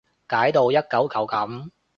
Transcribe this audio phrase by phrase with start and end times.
[0.27, 1.69] 解到一舊舊噉